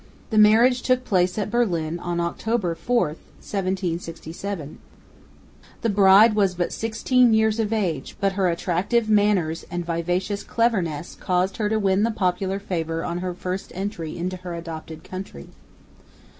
The 0.31 0.39
marriage 0.39 0.81
took 0.81 1.03
place 1.05 1.37
at 1.37 1.51
Berlin 1.51 1.99
on 1.99 2.19
October, 2.19 2.73
4 2.73 3.05
1767. 3.09 4.79
The 5.83 5.89
bride 5.91 6.33
was 6.33 6.55
but 6.55 6.73
sixteen 6.73 7.35
years 7.35 7.59
of 7.59 7.71
age, 7.71 8.15
but 8.19 8.31
her 8.31 8.47
attractive 8.49 9.11
manners 9.11 9.63
and 9.69 9.85
vivacious 9.85 10.43
cleverness 10.43 11.15
caused 11.19 11.57
her 11.57 11.69
to 11.69 11.77
win 11.77 12.01
the 12.01 12.09
popular 12.09 12.57
favour 12.57 13.03
on 13.05 13.19
her 13.19 13.35
first 13.35 13.71
entry 13.75 14.17
into 14.17 14.37
her 14.37 14.55
adopted 14.55 15.03
country. 15.03 15.49